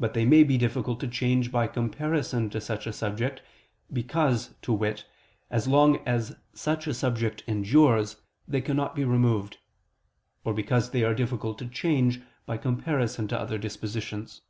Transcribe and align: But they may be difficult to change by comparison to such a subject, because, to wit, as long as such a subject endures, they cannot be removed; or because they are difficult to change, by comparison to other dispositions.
But 0.00 0.14
they 0.14 0.24
may 0.24 0.42
be 0.42 0.58
difficult 0.58 0.98
to 0.98 1.06
change 1.06 1.52
by 1.52 1.68
comparison 1.68 2.50
to 2.50 2.60
such 2.60 2.88
a 2.88 2.92
subject, 2.92 3.40
because, 3.92 4.54
to 4.62 4.72
wit, 4.72 5.04
as 5.48 5.68
long 5.68 5.98
as 5.98 6.34
such 6.54 6.88
a 6.88 6.92
subject 6.92 7.44
endures, 7.46 8.16
they 8.48 8.60
cannot 8.60 8.96
be 8.96 9.04
removed; 9.04 9.58
or 10.42 10.54
because 10.54 10.90
they 10.90 11.04
are 11.04 11.14
difficult 11.14 11.58
to 11.60 11.68
change, 11.68 12.20
by 12.46 12.56
comparison 12.56 13.28
to 13.28 13.38
other 13.38 13.56
dispositions. 13.56 14.40